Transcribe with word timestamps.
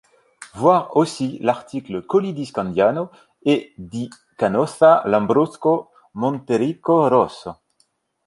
Voir 0.55 0.97
aussi 0.97 1.37
l’article 1.43 2.01
Colli 2.07 2.33
di 2.33 2.43
Scandiano 2.47 3.11
e 3.39 3.71
di 3.77 4.09
Canossa 4.35 5.03
Lambrusco 5.05 5.91
Montericco 6.13 7.07
rosso. 7.07 7.61